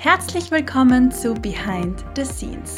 [0.00, 2.76] Herzlich willkommen zu Behind the Scenes,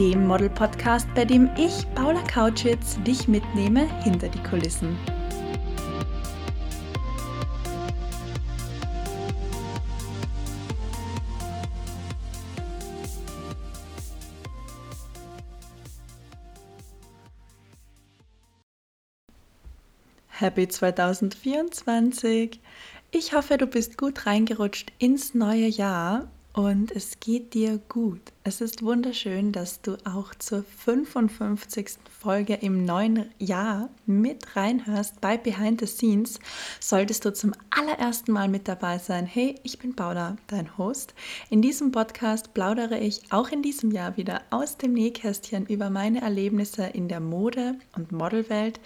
[0.00, 4.98] dem Model-Podcast, bei dem ich, Paula Kautschitz, dich mitnehme hinter die Kulissen.
[20.26, 22.60] Happy 2024!
[23.12, 28.32] Ich hoffe, du bist gut reingerutscht ins neue Jahr und es geht dir gut.
[28.42, 31.98] Es ist wunderschön, dass du auch zur 55.
[32.18, 36.40] Folge im neuen Jahr mit reinhörst bei Behind the Scenes.
[36.80, 41.12] Solltest du zum allerersten Mal mit dabei sein, hey, ich bin Paula, dein Host.
[41.50, 46.22] In diesem Podcast plaudere ich auch in diesem Jahr wieder aus dem Nähkästchen über meine
[46.22, 48.80] Erlebnisse in der Mode- und Modelwelt,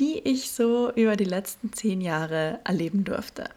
[0.00, 3.50] die ich so über die letzten zehn Jahre erleben durfte.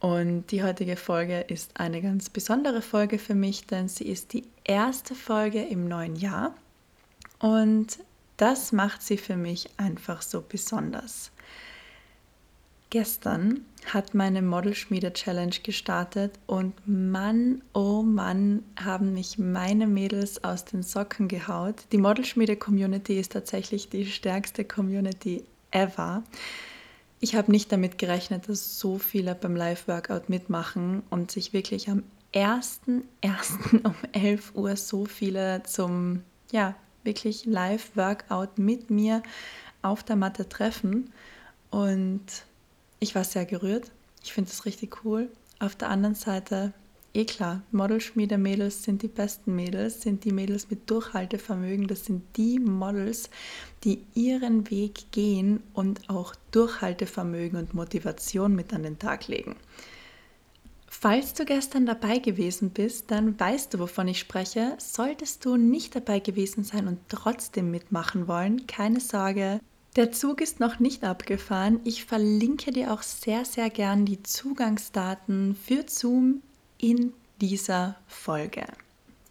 [0.00, 4.44] Und die heutige Folge ist eine ganz besondere Folge für mich, denn sie ist die
[4.64, 6.54] erste Folge im neuen Jahr.
[7.38, 7.98] Und
[8.36, 11.30] das macht sie für mich einfach so besonders.
[12.90, 20.82] Gestern hat meine Modelschmiede-Challenge gestartet und Mann, oh Mann, haben mich meine Mädels aus den
[20.82, 21.74] Socken gehaut.
[21.90, 26.22] Die Modelschmiede-Community ist tatsächlich die stärkste Community ever.
[27.18, 32.02] Ich habe nicht damit gerechnet, dass so viele beim Live-Workout mitmachen und sich wirklich am
[32.34, 33.84] 1.1.
[33.84, 39.22] um 11 Uhr so viele zum, ja, wirklich Live-Workout mit mir
[39.80, 41.12] auf der Matte treffen.
[41.70, 42.26] Und
[43.00, 43.90] ich war sehr gerührt.
[44.22, 45.30] Ich finde es richtig cool.
[45.58, 46.74] Auf der anderen Seite
[47.16, 52.58] eh klar, Modelschmiede-Mädels sind die besten Mädels, sind die Mädels mit Durchhaltevermögen, das sind die
[52.58, 53.30] Models,
[53.84, 59.56] die ihren Weg gehen und auch Durchhaltevermögen und Motivation mit an den Tag legen.
[60.86, 64.74] Falls du gestern dabei gewesen bist, dann weißt du, wovon ich spreche.
[64.78, 69.60] Solltest du nicht dabei gewesen sein und trotzdem mitmachen wollen, keine Sorge.
[69.96, 71.80] Der Zug ist noch nicht abgefahren.
[71.84, 76.42] Ich verlinke dir auch sehr, sehr gern die Zugangsdaten für Zoom
[76.78, 78.64] in dieser Folge.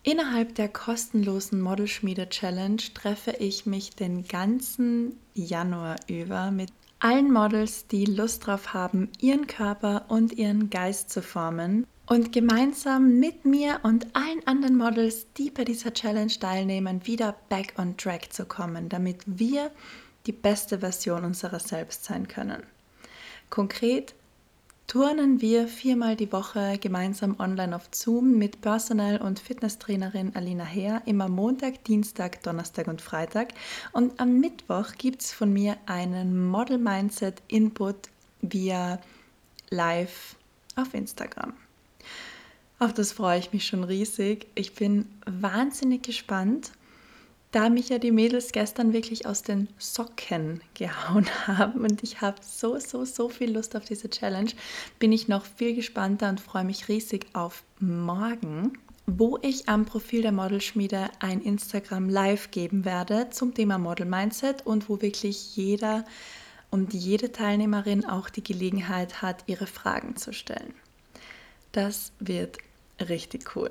[0.03, 6.69] Innerhalb der kostenlosen Modelschmiede Challenge treffe ich mich den ganzen Januar über mit
[6.99, 13.19] allen Models, die Lust drauf haben, ihren Körper und ihren Geist zu formen und gemeinsam
[13.19, 18.31] mit mir und allen anderen Models, die bei dieser Challenge teilnehmen, wieder back on track
[18.31, 19.71] zu kommen, damit wir
[20.27, 22.63] die beste Version unserer selbst sein können.
[23.49, 24.13] Konkret
[24.87, 31.01] turnen wir viermal die Woche gemeinsam online auf Zoom mit Personal- und Fitnesstrainerin Alina Heer,
[31.05, 33.53] immer Montag, Dienstag, Donnerstag und Freitag.
[33.91, 38.09] Und am Mittwoch gibt es von mir einen Model Mindset Input
[38.41, 38.99] via
[39.69, 40.35] Live
[40.75, 41.53] auf Instagram.
[42.77, 44.47] Auf das freue ich mich schon riesig.
[44.55, 46.71] Ich bin wahnsinnig gespannt
[47.51, 52.37] da mich ja die Mädels gestern wirklich aus den Socken gehauen haben und ich habe
[52.41, 54.51] so, so, so viel Lust auf diese Challenge,
[54.99, 60.23] bin ich noch viel gespannter und freue mich riesig auf morgen, wo ich am Profil
[60.23, 66.05] der Modelschmiede ein Instagram Live geben werde zum Thema Model Mindset und wo wirklich jeder
[66.71, 70.73] und jede Teilnehmerin auch die Gelegenheit hat, ihre Fragen zu stellen.
[71.71, 72.57] Das wird
[72.99, 73.69] richtig cool.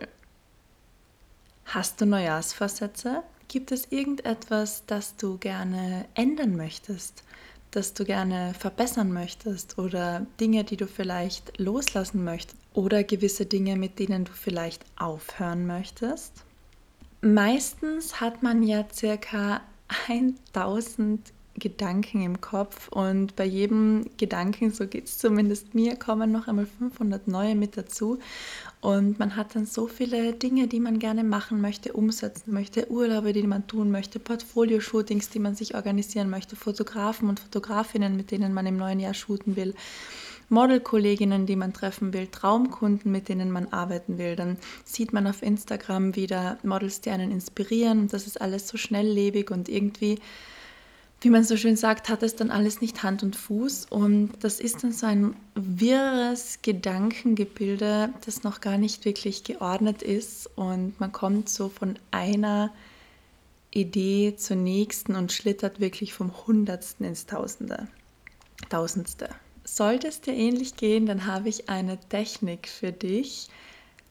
[1.66, 3.22] Hast du Neujahrsvorsätze?
[3.48, 7.22] Gibt es irgendetwas, das du gerne ändern möchtest,
[7.70, 13.76] das du gerne verbessern möchtest oder Dinge, die du vielleicht loslassen möchtest oder gewisse Dinge,
[13.76, 16.44] mit denen du vielleicht aufhören möchtest?
[17.20, 19.60] Meistens hat man ja circa
[20.08, 26.48] 1000 Gedanken im Kopf und bei jedem Gedanken, so geht es zumindest mir, kommen noch
[26.48, 28.18] einmal 500 neue mit dazu
[28.84, 33.32] und man hat dann so viele Dinge, die man gerne machen möchte, umsetzen möchte, Urlaube,
[33.32, 38.52] die man tun möchte, Portfolio-Shootings, die man sich organisieren möchte, Fotografen und Fotografinnen, mit denen
[38.52, 39.74] man im neuen Jahr shooten will.
[40.50, 44.36] Modelkolleginnen, die man treffen will, Traumkunden, mit denen man arbeiten will.
[44.36, 48.76] Dann sieht man auf Instagram wieder Models, die einen inspirieren und das ist alles so
[48.76, 50.18] schnelllebig und irgendwie
[51.24, 53.86] wie man so schön sagt, hat es dann alles nicht Hand und Fuß.
[53.88, 60.50] Und das ist dann so ein wirres Gedankengebilde, das noch gar nicht wirklich geordnet ist.
[60.56, 62.72] Und man kommt so von einer
[63.70, 67.88] Idee zur nächsten und schlittert wirklich vom Hundertsten ins Tausende.
[68.68, 69.30] Tausendste.
[69.64, 73.48] Sollte es dir ähnlich gehen, dann habe ich eine Technik für dich.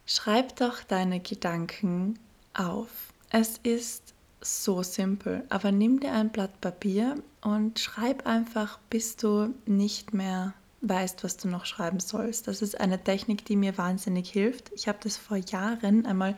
[0.05, 2.17] Schreib doch deine Gedanken
[2.53, 2.89] auf.
[3.29, 4.12] Es ist
[4.43, 5.43] so simpel.
[5.49, 11.37] Aber nimm dir ein Blatt Papier und schreib einfach, bis du nicht mehr weißt, was
[11.37, 12.47] du noch schreiben sollst.
[12.47, 14.71] Das ist eine Technik, die mir wahnsinnig hilft.
[14.75, 16.35] Ich habe das vor Jahren einmal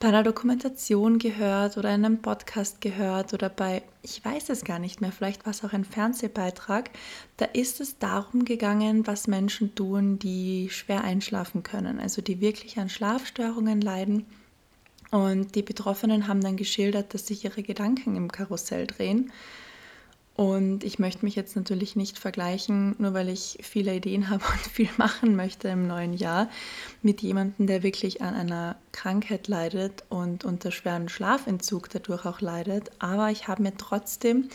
[0.00, 4.78] bei einer Dokumentation gehört oder in einem Podcast gehört oder bei, ich weiß es gar
[4.78, 6.90] nicht mehr, vielleicht war es auch ein Fernsehbeitrag.
[7.36, 12.78] Da ist es darum gegangen, was Menschen tun, die schwer einschlafen können, also die wirklich
[12.78, 14.24] an Schlafstörungen leiden.
[15.10, 19.32] Und die Betroffenen haben dann geschildert, dass sich ihre Gedanken im Karussell drehen
[20.40, 24.72] und ich möchte mich jetzt natürlich nicht vergleichen, nur weil ich viele Ideen habe und
[24.72, 26.48] viel machen möchte im neuen Jahr,
[27.02, 32.90] mit jemandem, der wirklich an einer Krankheit leidet und unter schweren Schlafentzug dadurch auch leidet.
[33.00, 34.48] Aber ich habe mir trotzdem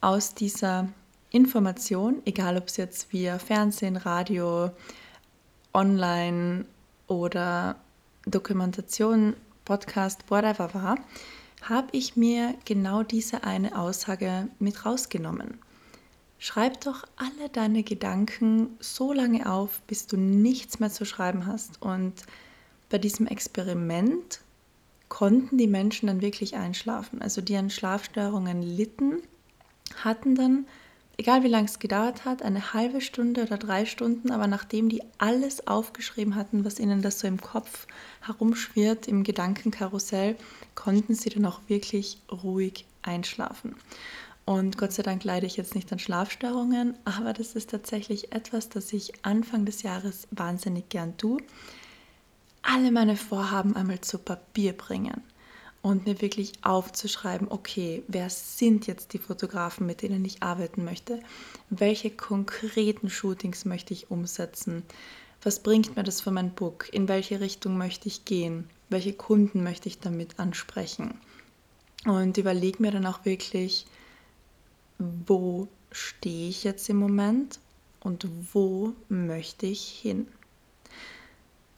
[0.00, 0.88] aus dieser
[1.30, 4.70] Information, egal ob es jetzt via Fernsehen, Radio,
[5.74, 6.64] online
[7.08, 7.76] oder
[8.24, 9.34] Dokumentation,
[9.66, 10.96] Podcast, whatever war,
[11.60, 15.58] habe ich mir genau diese eine Aussage mit rausgenommen.
[16.38, 21.82] Schreib doch alle deine Gedanken so lange auf, bis du nichts mehr zu schreiben hast.
[21.82, 22.14] Und
[22.88, 24.40] bei diesem Experiment
[25.08, 27.20] konnten die Menschen dann wirklich einschlafen.
[27.20, 29.22] Also die an Schlafstörungen litten,
[30.02, 30.66] hatten dann
[31.18, 35.02] egal wie lange es gedauert hat, eine halbe Stunde oder drei Stunden, aber nachdem die
[35.18, 37.86] alles aufgeschrieben hatten, was ihnen das so im Kopf
[38.20, 40.36] herumschwirrt, im Gedankenkarussell,
[40.74, 43.76] konnten sie dann auch wirklich ruhig einschlafen.
[44.44, 48.68] Und Gott sei Dank leide ich jetzt nicht an Schlafstörungen, aber das ist tatsächlich etwas,
[48.68, 51.38] das ich Anfang des Jahres wahnsinnig gern tue.
[52.62, 55.22] Alle meine Vorhaben einmal zu Papier bringen
[55.86, 61.20] und mir wirklich aufzuschreiben, okay, wer sind jetzt die Fotografen, mit denen ich arbeiten möchte?
[61.70, 64.82] Welche konkreten Shootings möchte ich umsetzen?
[65.44, 66.88] Was bringt mir das für mein Book?
[66.92, 68.68] In welche Richtung möchte ich gehen?
[68.88, 71.20] Welche Kunden möchte ich damit ansprechen?
[72.04, 73.86] Und überlege mir dann auch wirklich,
[74.98, 77.60] wo stehe ich jetzt im Moment
[78.00, 80.26] und wo möchte ich hin?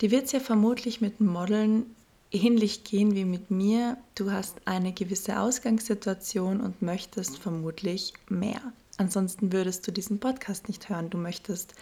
[0.01, 1.95] Die wird es ja vermutlich mit Modeln
[2.31, 3.97] ähnlich gehen wie mit mir.
[4.15, 8.61] Du hast eine gewisse Ausgangssituation und möchtest vermutlich mehr.
[8.97, 11.11] Ansonsten würdest du diesen Podcast nicht hören.
[11.11, 11.75] Du möchtest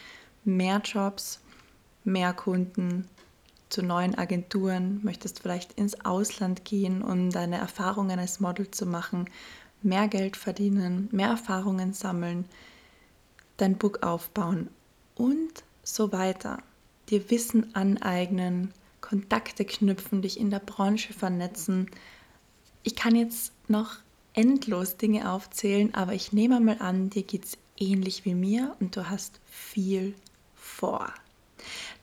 [0.44, 1.40] mehr Jobs,
[2.04, 3.08] mehr Kunden,
[3.68, 9.28] zu neuen Agenturen, möchtest vielleicht ins Ausland gehen, um deine Erfahrungen als Model zu machen,
[9.82, 12.44] mehr Geld verdienen, mehr Erfahrungen sammeln,
[13.56, 14.68] dein Book aufbauen
[15.16, 16.58] und so weiter.
[17.08, 18.72] Dir Wissen aneignen,
[19.08, 21.88] Kontakte knüpfen, dich in der Branche vernetzen.
[22.82, 23.98] Ich kann jetzt noch
[24.32, 28.96] endlos Dinge aufzählen, aber ich nehme mal an, dir geht es ähnlich wie mir und
[28.96, 30.14] du hast viel
[30.56, 31.12] vor.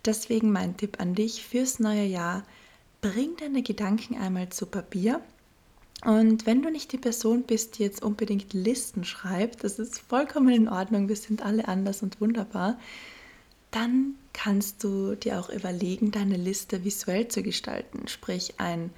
[0.06, 2.46] Deswegen mein Tipp an dich fürs neue Jahr,
[3.02, 5.20] bring deine Gedanken einmal zu Papier.
[6.06, 10.54] Und wenn du nicht die Person bist, die jetzt unbedingt Listen schreibt, das ist vollkommen
[10.54, 12.80] in Ordnung, wir sind alle anders und wunderbar,
[13.74, 18.92] dann kannst du dir auch überlegen, deine Liste visuell zu gestalten, sprich ein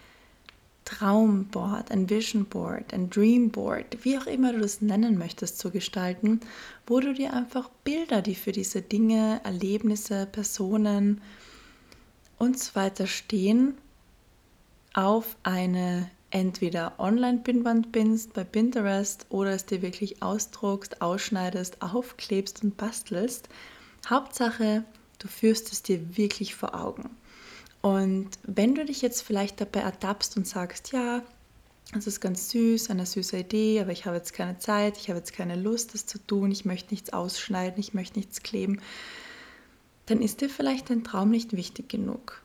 [0.85, 5.71] Traumboard, ein Vision Board, ein Dream Board, wie auch immer du das nennen möchtest, zu
[5.71, 6.41] gestalten,
[6.85, 11.21] wo du dir einfach Bilder, die für diese Dinge, Erlebnisse, Personen
[12.37, 13.75] und so weiter stehen,
[14.93, 22.77] auf eine entweder Online-Pinnwand bindst bei Pinterest oder es dir wirklich ausdruckst, ausschneidest, aufklebst und
[22.77, 23.49] bastelst
[24.09, 24.83] Hauptsache,
[25.19, 27.09] du führst es dir wirklich vor Augen.
[27.81, 31.21] Und wenn du dich jetzt vielleicht dabei ertappst und sagst, ja,
[31.93, 35.19] das ist ganz süß, eine süße Idee, aber ich habe jetzt keine Zeit, ich habe
[35.19, 38.81] jetzt keine Lust, das zu tun, ich möchte nichts ausschneiden, ich möchte nichts kleben,
[40.07, 42.41] dann ist dir vielleicht dein Traum nicht wichtig genug.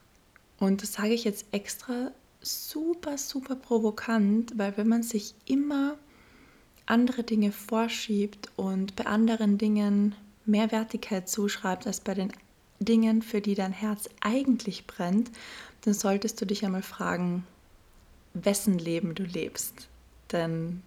[0.59, 5.97] Und das sage ich jetzt extra super, super provokant, weil wenn man sich immer
[6.85, 12.31] andere Dinge vorschiebt und bei anderen Dingen mehr Wertigkeit zuschreibst als bei den
[12.79, 15.31] Dingen, für die dein Herz eigentlich brennt,
[15.81, 17.45] dann solltest du dich einmal fragen,
[18.33, 19.87] wessen Leben du lebst.
[20.31, 20.81] Denn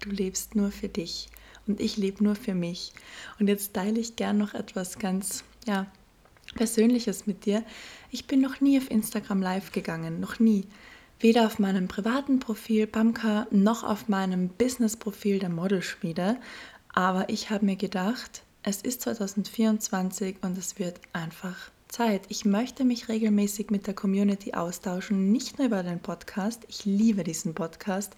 [0.00, 1.28] du lebst nur für dich
[1.66, 2.92] und ich lebe nur für mich.
[3.38, 5.86] Und jetzt teile ich gern noch etwas ganz, ja,
[6.54, 7.64] Persönliches mit dir.
[8.10, 10.64] Ich bin noch nie auf Instagram live gegangen, noch nie.
[11.18, 16.38] Weder auf meinem privaten Profil Bamka noch auf meinem Business-Profil der Modelschmiede.
[16.92, 22.22] Aber ich habe mir gedacht, es ist 2024 und es wird einfach Zeit.
[22.28, 26.64] Ich möchte mich regelmäßig mit der Community austauschen, nicht nur über den Podcast.
[26.66, 28.16] Ich liebe diesen Podcast.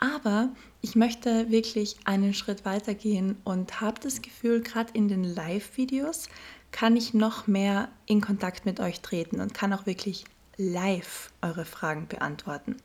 [0.00, 0.48] Aber
[0.80, 6.28] ich möchte wirklich einen Schritt weiter gehen und habe das Gefühl, gerade in den Live-Videos
[6.72, 10.24] kann ich noch mehr in Kontakt mit euch treten und kann auch wirklich
[10.58, 12.76] live eure Fragen beantworten.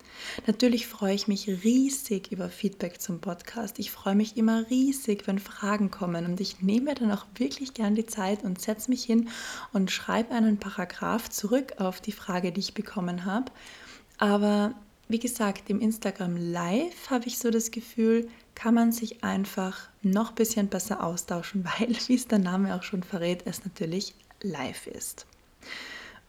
[0.45, 3.79] Natürlich freue ich mich riesig über Feedback zum Podcast.
[3.79, 7.95] Ich freue mich immer riesig, wenn Fragen kommen und ich nehme dann auch wirklich gern
[7.95, 9.27] die Zeit und setze mich hin
[9.73, 13.51] und schreibe einen Paragraph zurück auf die Frage, die ich bekommen habe.
[14.19, 14.75] Aber
[15.09, 20.29] wie gesagt, im Instagram Live habe ich so das Gefühl, kann man sich einfach noch
[20.29, 24.13] ein bisschen besser austauschen, weil, wie es der Name auch schon verrät, es natürlich
[24.43, 25.25] live ist.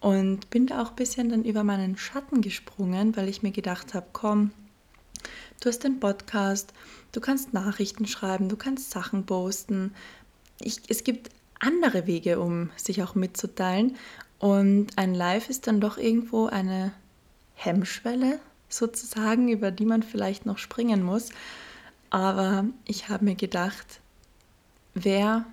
[0.05, 3.95] Und bin da auch ein bisschen dann über meinen Schatten gesprungen, weil ich mir gedacht
[3.95, 4.51] habe, komm,
[5.61, 6.75] du hast den Podcast,
[7.13, 9.95] du kannst Nachrichten schreiben, du kannst Sachen posten.
[10.61, 13.97] Ich, es gibt andere Wege, um sich auch mitzuteilen.
[14.39, 16.93] Und ein Live ist dann doch irgendwo eine
[17.55, 21.31] Hemmschwelle sozusagen, über die man vielleicht noch springen muss.
[22.11, 24.03] Aber ich habe mir gedacht,
[24.93, 25.47] wer,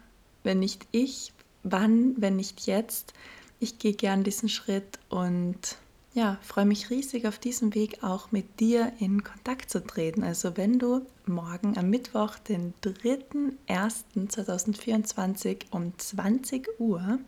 [0.43, 1.31] wenn nicht ich,
[1.63, 3.13] wann, wenn nicht jetzt,
[3.61, 5.77] ich gehe gern diesen Schritt und
[6.13, 10.23] ja, freue mich riesig auf diesem Weg auch mit dir in Kontakt zu treten.
[10.23, 17.19] Also wenn du morgen am Mittwoch, den 3.1.2024 um 20 Uhr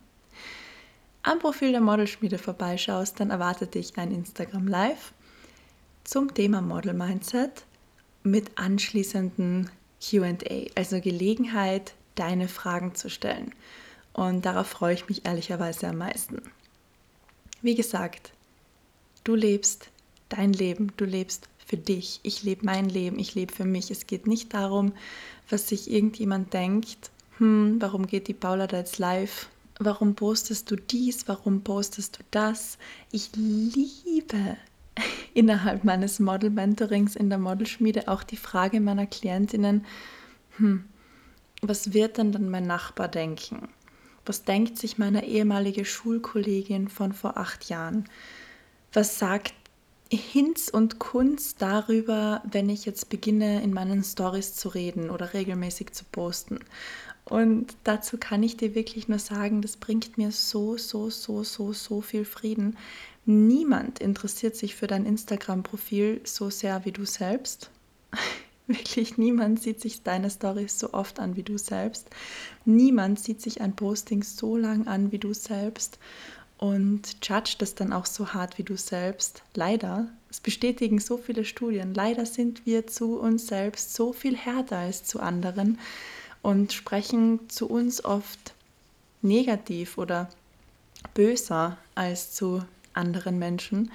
[1.22, 5.14] am Profil der Modelschmiede vorbeischaust, dann erwartet dich ein Instagram Live
[6.04, 7.64] zum Thema Model Mindset
[8.24, 9.70] mit anschließenden
[10.02, 10.36] QA,
[10.76, 13.54] also Gelegenheit, deine Fragen zu stellen.
[14.14, 16.42] Und darauf freue ich mich ehrlicherweise am meisten.
[17.62, 18.32] Wie gesagt,
[19.24, 19.90] du lebst
[20.30, 22.20] dein Leben, du lebst für dich.
[22.24, 23.90] Ich lebe mein Leben, ich lebe für mich.
[23.90, 24.94] Es geht nicht darum,
[25.50, 27.10] was sich irgendjemand denkt.
[27.38, 29.48] Hm, warum geht die Paula da jetzt live?
[29.80, 31.28] Warum postest du dies?
[31.28, 32.78] Warum postest du das?
[33.12, 34.58] Ich liebe
[35.34, 39.86] innerhalb meines Model-Mentorings in der Modelschmiede auch die Frage meiner Klientinnen,
[40.58, 40.84] hm,
[41.62, 43.70] was wird denn dann mein Nachbar denken?
[44.26, 48.06] Was denkt sich meine ehemalige Schulkollegin von vor acht Jahren?
[48.94, 49.54] Was sagt
[50.12, 55.92] Hinz und Kunz darüber, wenn ich jetzt beginne, in meinen Stories zu reden oder regelmäßig
[55.92, 56.60] zu posten?
[57.26, 61.74] Und dazu kann ich dir wirklich nur sagen, das bringt mir so, so, so, so,
[61.74, 62.78] so viel Frieden.
[63.26, 67.72] Niemand interessiert sich für dein Instagram-Profil so sehr wie du selbst.
[68.68, 72.08] Wirklich niemand sieht sich deine Stories so oft an wie du selbst.
[72.64, 76.00] Niemand sieht sich ein Posting so lang an wie du selbst
[76.58, 79.44] und judgt es dann auch so hart wie du selbst.
[79.54, 84.78] Leider, es bestätigen so viele Studien, leider sind wir zu uns selbst so viel härter
[84.78, 85.78] als zu anderen
[86.42, 88.54] und sprechen zu uns oft
[89.22, 90.30] negativ oder
[91.14, 93.92] böser als zu anderen Menschen.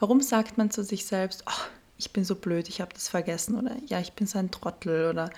[0.00, 1.64] Warum sagt man zu sich selbst, oh,
[2.02, 5.08] ich bin so blöd, ich habe das vergessen oder ja, ich bin so ein Trottel
[5.08, 5.30] oder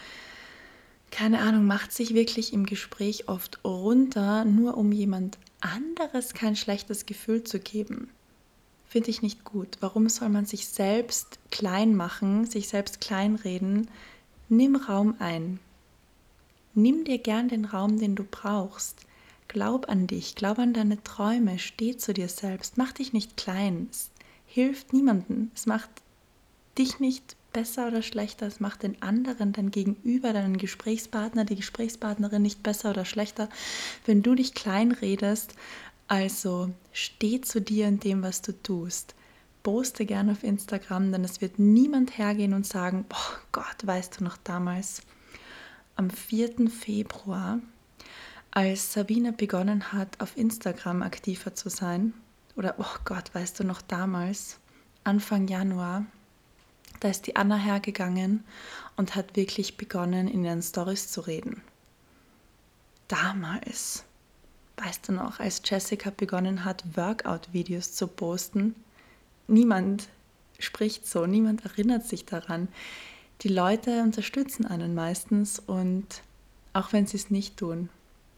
[1.11, 7.07] keine Ahnung, macht sich wirklich im Gespräch oft runter, nur um jemand anderes kein schlechtes
[7.07, 8.09] Gefühl zu geben.
[8.89, 9.77] Finde ich nicht gut.
[9.81, 13.89] Warum soll man sich selbst klein machen, sich selbst kleinreden?
[14.49, 15.61] Nimm Raum ein.
[16.75, 19.03] Nimm dir gern den Raum, den du brauchst.
[19.49, 23.89] Glaub an dich, glaub an deine Träume, steh zu dir selbst, mach dich nicht klein.
[23.91, 24.11] Es
[24.47, 25.51] hilft niemandem.
[25.55, 25.91] Es macht
[26.79, 32.43] dich nicht besser oder schlechter, es macht den anderen, dein Gegenüber, deinen Gesprächspartner, die Gesprächspartnerin
[32.43, 33.49] nicht besser oder schlechter,
[34.05, 35.55] wenn du dich klein redest.
[36.09, 39.15] Also steh zu dir in dem, was du tust.
[39.63, 44.25] Poste gerne auf Instagram, denn es wird niemand hergehen und sagen, oh Gott, weißt du
[44.25, 45.03] noch damals,
[45.97, 46.69] am 4.
[46.69, 47.61] Februar,
[48.51, 52.13] als Sabine begonnen hat, auf Instagram aktiver zu sein,
[52.57, 54.59] oder oh Gott, weißt du noch damals,
[55.03, 56.05] Anfang Januar,
[57.05, 58.45] da ist die Anna hergegangen
[58.97, 61.61] und hat wirklich begonnen, in ihren Stories zu reden.
[63.09, 64.05] Damals,
[64.79, 68.75] weißt du noch, als Jessica begonnen hat, Workout-Videos zu posten,
[69.49, 70.09] niemand
[70.59, 72.69] spricht so, niemand erinnert sich daran.
[73.43, 76.23] Die Leute unterstützen einen meistens und
[76.73, 77.91] auch wenn sie es nicht tun,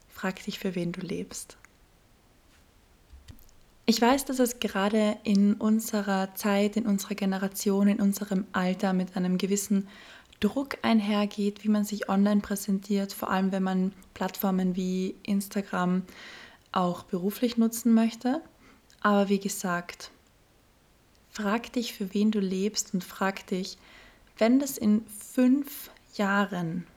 [0.08, 1.56] frag dich, für wen du lebst.
[3.88, 9.16] Ich weiß, dass es gerade in unserer Zeit, in unserer Generation, in unserem Alter mit
[9.16, 9.86] einem gewissen
[10.40, 16.02] Druck einhergeht, wie man sich online präsentiert, vor allem wenn man Plattformen wie Instagram
[16.72, 18.42] auch beruflich nutzen möchte.
[19.02, 20.10] Aber wie gesagt,
[21.30, 23.78] frag dich, für wen du lebst und frag dich,
[24.36, 26.88] wenn das in fünf Jahren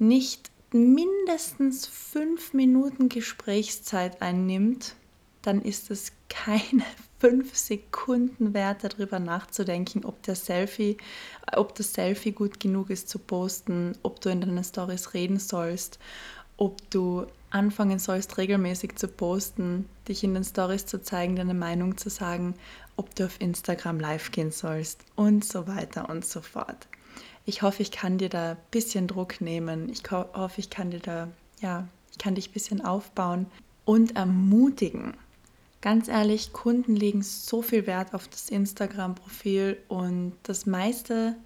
[0.00, 4.94] nicht mindestens fünf Minuten Gesprächszeit einnimmt,
[5.42, 6.84] dann ist es keine
[7.18, 10.98] fünf Sekunden wert, darüber nachzudenken, ob der Selfie,
[11.56, 15.98] ob das Selfie gut genug ist zu posten, ob du in deinen Stories reden sollst,
[16.56, 21.96] ob du anfangen sollst, regelmäßig zu posten, dich in den Stories zu zeigen, deine Meinung
[21.96, 22.54] zu sagen,
[22.96, 26.88] ob du auf Instagram live gehen sollst und so weiter und so fort.
[27.48, 29.88] Ich hoffe, ich kann dir da ein bisschen Druck nehmen.
[29.88, 31.28] Ich hoffe, ich kann dir da,
[31.62, 33.46] ja, ich kann dich ein bisschen aufbauen
[33.86, 35.14] und ermutigen.
[35.80, 41.36] Ganz ehrlich, Kunden legen so viel Wert auf das Instagram-Profil und das meiste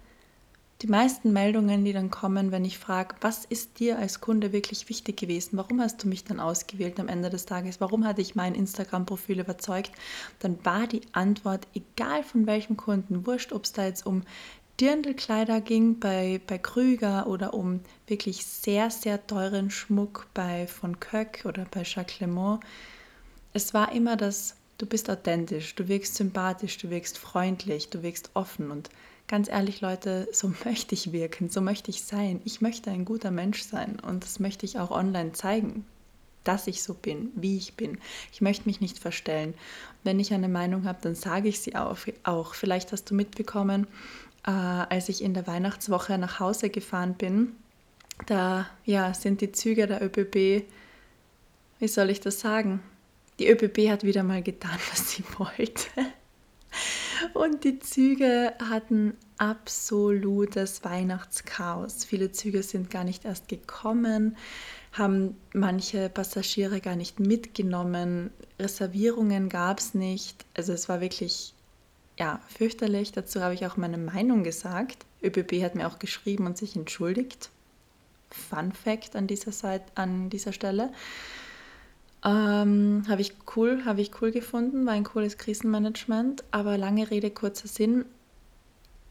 [0.81, 4.89] die meisten Meldungen, die dann kommen, wenn ich frage, was ist dir als Kunde wirklich
[4.89, 5.55] wichtig gewesen?
[5.55, 7.79] Warum hast du mich dann ausgewählt am Ende des Tages?
[7.79, 9.93] Warum hatte ich mein Instagram-Profil überzeugt?
[10.39, 14.23] Dann war die Antwort, egal von welchem Kunden, wurscht, ob es da jetzt um
[14.79, 21.43] Dirndlkleider ging bei, bei Krüger oder um wirklich sehr, sehr teuren Schmuck bei von Köck
[21.45, 22.59] oder bei Jacques Clement.
[23.53, 28.31] Es war immer das, du bist authentisch, du wirkst sympathisch, du wirkst freundlich, du wirkst
[28.33, 28.89] offen und
[29.27, 32.41] ganz ehrlich, Leute, so möchte ich wirken, so möchte ich sein.
[32.43, 35.85] Ich möchte ein guter Mensch sein und das möchte ich auch online zeigen,
[36.43, 37.99] dass ich so bin, wie ich bin.
[38.31, 39.53] Ich möchte mich nicht verstellen.
[40.03, 41.95] Wenn ich eine Meinung habe, dann sage ich sie auch.
[42.23, 42.53] auch.
[42.55, 43.87] Vielleicht hast du mitbekommen,
[44.45, 47.53] äh, als ich in der Weihnachtswoche nach Hause gefahren bin,
[48.25, 50.65] da ja, sind die Züge der ÖBB,
[51.79, 52.81] wie soll ich das sagen?
[53.39, 55.89] Die ÖBB hat wieder mal getan, was sie wollte.
[57.33, 62.05] Und die Züge hatten absolutes Weihnachtschaos.
[62.05, 64.37] Viele Züge sind gar nicht erst gekommen,
[64.91, 70.45] haben manche Passagiere gar nicht mitgenommen, Reservierungen gab es nicht.
[70.53, 71.52] Also es war wirklich
[72.19, 73.11] ja, fürchterlich.
[73.11, 75.05] Dazu habe ich auch meine Meinung gesagt.
[75.23, 77.49] ÖBB hat mir auch geschrieben und sich entschuldigt.
[78.29, 80.91] Fun Fact an dieser, Seite, an dieser Stelle.
[82.25, 87.31] Ähm, habe ich cool, habe ich cool gefunden, war ein cooles Krisenmanagement, aber lange Rede,
[87.31, 88.05] kurzer Sinn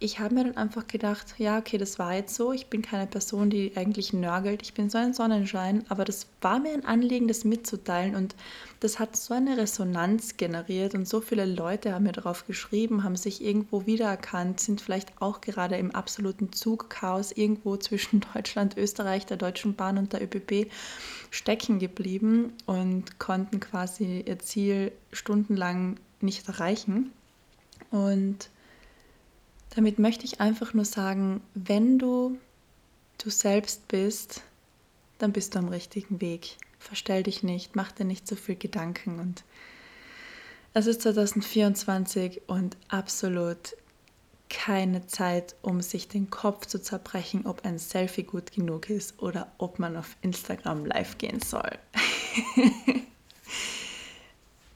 [0.03, 2.53] ich habe mir dann einfach gedacht, ja, okay, das war jetzt so.
[2.53, 4.63] Ich bin keine Person, die eigentlich nörgelt.
[4.63, 8.35] Ich bin so ein Sonnenschein, aber das war mir ein Anliegen, das mitzuteilen und
[8.81, 13.15] das hat so eine Resonanz generiert und so viele Leute haben mir darauf geschrieben, haben
[13.15, 19.37] sich irgendwo wiedererkannt, sind vielleicht auch gerade im absoluten Zugchaos irgendwo zwischen Deutschland, Österreich, der
[19.37, 20.71] Deutschen Bahn und der ÖBB
[21.31, 27.13] stecken geblieben und konnten quasi ihr Ziel stundenlang nicht erreichen.
[27.91, 28.49] Und
[29.75, 32.39] damit möchte ich einfach nur sagen, wenn du
[33.19, 34.43] du selbst bist,
[35.19, 36.57] dann bist du am richtigen Weg.
[36.79, 39.45] Verstell dich nicht, mach dir nicht so viel Gedanken und
[40.75, 43.77] es ist 2024 und absolut
[44.49, 49.53] keine Zeit, um sich den Kopf zu zerbrechen, ob ein Selfie gut genug ist oder
[49.59, 51.79] ob man auf Instagram live gehen soll.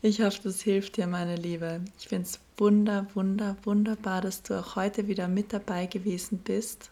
[0.02, 1.80] Ich hoffe, das hilft dir, meine Liebe.
[1.98, 6.90] Ich finde es wunder, wunder, wunderbar, dass du auch heute wieder mit dabei gewesen bist.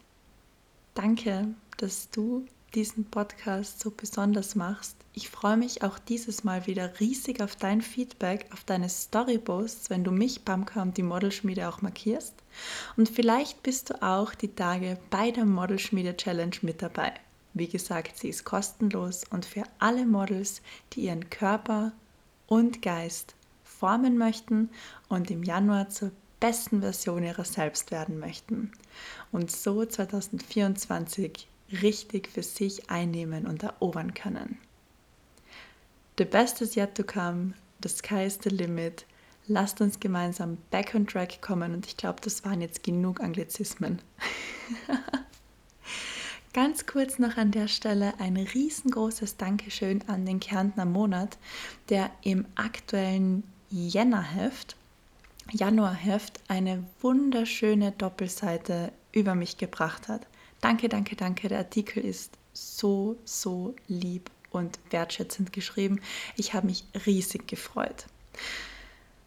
[0.95, 4.97] Danke, dass du diesen Podcast so besonders machst.
[5.13, 10.03] Ich freue mich auch dieses Mal wieder riesig auf dein Feedback, auf deine Storyposts, wenn
[10.03, 12.35] du mich, Bamka und die Modelschmiede auch markierst.
[12.97, 17.13] Und vielleicht bist du auch die Tage bei der Modelschmiede Challenge mit dabei.
[17.53, 20.63] Wie gesagt, sie ist kostenlos und für alle Models,
[20.95, 21.93] die ihren Körper
[22.47, 24.71] und Geist formen möchten
[25.09, 28.73] und im Januar zur besten Version ihrer selbst werden möchten
[29.33, 31.49] und so 2024
[31.83, 34.59] richtig für sich einnehmen und erobern können.
[36.19, 39.07] The best is yet to come, the sky is the limit.
[39.47, 44.01] Lasst uns gemeinsam back on track kommen und ich glaube, das waren jetzt genug Anglizismen.
[46.55, 51.37] Ganz kurz noch an der Stelle ein riesengroßes Dankeschön an den Kärntner Monat,
[51.89, 54.77] der im aktuellen Jännerheft,
[55.51, 60.29] Januarheft, eine wunderschöne Doppelseite über mich gebracht hat.
[60.61, 61.49] Danke, danke, danke.
[61.49, 66.01] Der Artikel ist so, so lieb und wertschätzend geschrieben.
[66.37, 68.07] Ich habe mich riesig gefreut.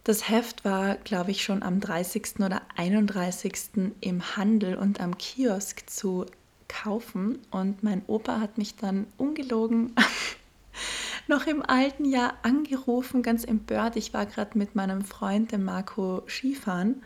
[0.05, 2.39] Das Heft war, glaube ich, schon am 30.
[2.39, 3.91] oder 31.
[3.99, 6.25] im Handel und am Kiosk zu
[6.67, 7.39] kaufen.
[7.51, 9.93] Und mein Opa hat mich dann ungelogen
[11.27, 13.95] noch im alten Jahr angerufen, ganz empört.
[13.95, 17.03] Ich war gerade mit meinem Freund, dem Marco, Skifahren.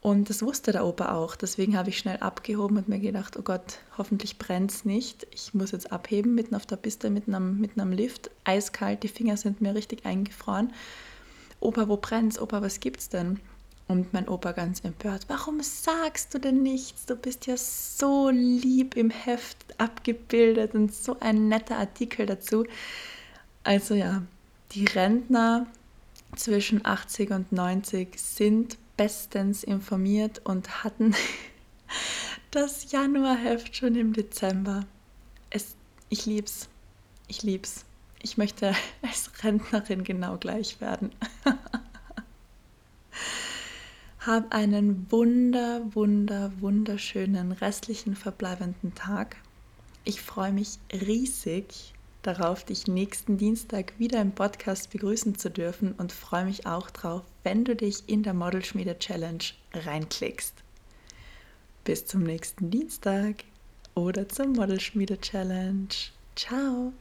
[0.00, 1.34] Und das wusste der Opa auch.
[1.34, 5.26] Deswegen habe ich schnell abgehoben und mir gedacht, oh Gott, hoffentlich brennt es nicht.
[5.30, 8.30] Ich muss jetzt abheben, mitten auf der Piste, mitten am, mitten am Lift.
[8.44, 10.74] Eiskalt, die Finger sind mir richtig eingefroren.
[11.58, 12.38] Opa, wo brennt's?
[12.38, 13.40] Opa, was gibt's denn?
[13.86, 17.04] Und mein Opa ganz empört, warum sagst du denn nichts?
[17.04, 22.64] Du bist ja so lieb im Heft abgebildet und so ein netter Artikel dazu.
[23.62, 24.22] Also ja,
[24.72, 25.66] die Rentner
[26.34, 31.14] zwischen 80 und 90 sind bestens informiert und hatten
[32.50, 34.86] das Januarheft schon im Dezember.
[35.50, 35.76] Es,
[36.08, 36.68] ich lieb's.
[37.28, 37.84] Ich lieb's.
[38.24, 41.12] ich möchte als Rentnerin genau gleich werden.
[44.26, 49.36] Hab einen wunder, wunder, wunderschönen restlichen verbleibenden Tag.
[50.04, 56.10] Ich freue mich riesig darauf, dich nächsten Dienstag wieder im Podcast begrüßen zu dürfen und
[56.10, 60.54] freue mich auch drauf, wenn du dich in der Modelschmiede Challenge reinklickst.
[61.84, 63.44] Bis zum nächsten Dienstag
[63.94, 65.88] oder zur Modelschmiede Challenge.
[66.34, 66.94] Ciao!